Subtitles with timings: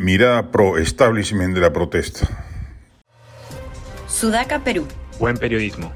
[0.00, 2.28] Mirada pro-establishment de la protesta.
[4.06, 4.86] Sudaca, Perú.
[5.18, 5.92] Buen periodismo.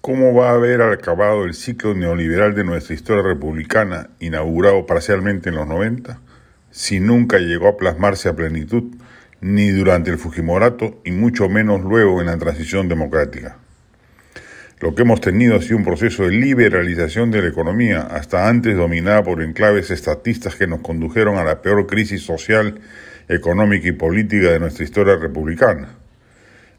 [0.00, 5.56] ¿Cómo va a haber acabado el ciclo neoliberal de nuestra historia republicana, inaugurado parcialmente en
[5.56, 6.20] los 90,
[6.70, 8.94] si nunca llegó a plasmarse a plenitud,
[9.40, 13.56] ni durante el Fujimorato y mucho menos luego en la transición democrática?
[14.80, 18.76] Lo que hemos tenido ha sido un proceso de liberalización de la economía, hasta antes
[18.76, 22.80] dominada por enclaves estatistas que nos condujeron a la peor crisis social,
[23.28, 25.96] económica y política de nuestra historia republicana.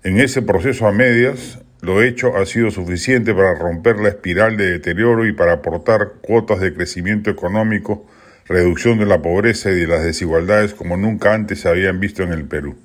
[0.03, 4.71] En ese proceso a medias, lo hecho ha sido suficiente para romper la espiral de
[4.71, 8.05] deterioro y para aportar cuotas de crecimiento económico,
[8.47, 12.33] reducción de la pobreza y de las desigualdades como nunca antes se habían visto en
[12.33, 12.75] el Perú.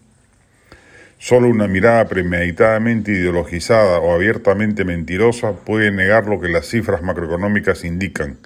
[1.23, 7.85] Solo una mirada premeditadamente ideologizada o abiertamente mentirosa puede negar lo que las cifras macroeconómicas
[7.85, 8.39] indican.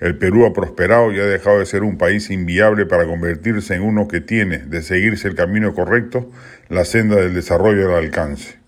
[0.00, 3.80] El Perú ha prosperado y ha dejado de ser un país inviable para convertirse en
[3.80, 6.30] uno que tiene, de seguirse el camino correcto,
[6.68, 8.58] la senda del desarrollo al alcance.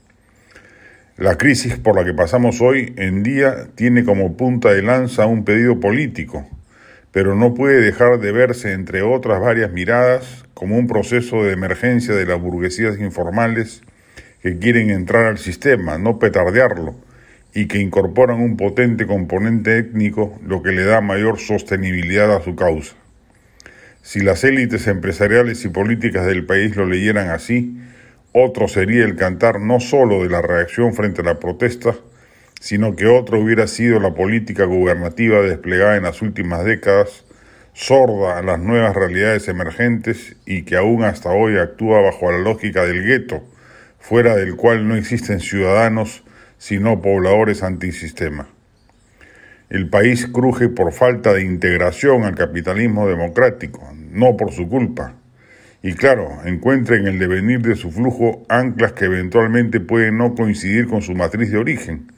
[1.18, 5.44] La crisis por la que pasamos hoy en día tiene como punta de lanza un
[5.44, 6.48] pedido político,
[7.12, 12.14] pero no puede dejar de verse, entre otras varias miradas, como un proceso de emergencia
[12.14, 13.82] de las burguesías informales
[14.42, 16.96] que quieren entrar al sistema, no petardearlo,
[17.54, 22.56] y que incorporan un potente componente étnico, lo que le da mayor sostenibilidad a su
[22.56, 22.94] causa.
[24.00, 27.78] Si las élites empresariales y políticas del país lo leyeran así,
[28.32, 31.94] otro sería el cantar no solo de la reacción frente a la protesta,
[32.62, 37.24] sino que otro hubiera sido la política gubernativa desplegada en las últimas décadas,
[37.72, 42.84] sorda a las nuevas realidades emergentes y que aún hasta hoy actúa bajo la lógica
[42.84, 43.42] del gueto,
[43.98, 46.22] fuera del cual no existen ciudadanos
[46.56, 48.46] sino pobladores antisistema.
[49.68, 55.14] El país cruje por falta de integración al capitalismo democrático, no por su culpa.
[55.82, 60.86] Y claro, encuentra en el devenir de su flujo anclas que eventualmente pueden no coincidir
[60.86, 62.11] con su matriz de origen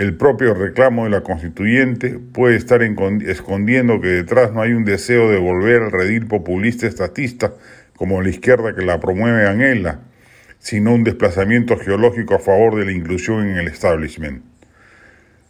[0.00, 5.28] el propio reclamo de la constituyente puede estar escondiendo que detrás no hay un deseo
[5.28, 7.52] de volver al redil populista estatista
[7.96, 10.00] como la izquierda que la promueve anhela,
[10.58, 14.42] sino un desplazamiento geológico a favor de la inclusión en el establishment.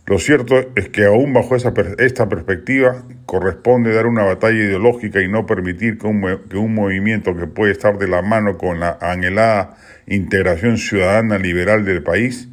[0.06, 5.28] Lo cierto es que aún bajo esa esta perspectiva corresponde dar una batalla ideológica y
[5.28, 8.98] no permitir que un, que un movimiento que puede estar de la mano con la
[9.00, 9.76] anhelada
[10.08, 12.48] integración ciudadana liberal del país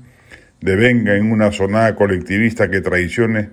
[0.62, 3.50] devenga en una sonada colectivista que traicione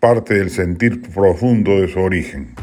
[0.00, 2.54] parte del sentir profundo de su origen.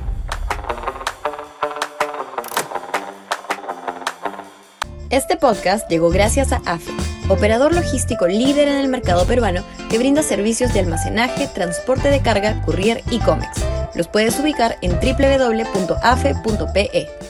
[5.10, 6.92] Este podcast llegó gracias a AFE,
[7.30, 12.62] operador logístico líder en el mercado peruano que brinda servicios de almacenaje, transporte de carga,
[12.62, 13.66] courier y cómics.
[13.96, 16.30] Los puedes ubicar en www.afe.pe.